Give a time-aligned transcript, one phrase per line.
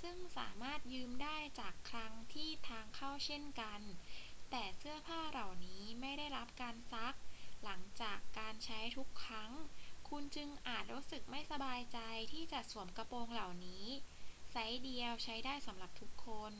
[0.00, 3.80] ซึ่งสามารถยืมได้จากคลังที่ทางเข้าเช่นกัน
[4.50, 7.14] แต่เสื้อผ้าเหล่านี้ไม่ได้รับการซัก
[7.64, 9.50] หลังจากการใช้ทุกครั้ง
[10.08, 11.98] คุณจึงอาจรู้สึกไม่สบายใจ
[12.32, 13.84] ที่จะสวมกระโปรงเหล่านี้
[14.50, 16.52] ไซซ์เดียวใช้ได้สำหรับทุกคน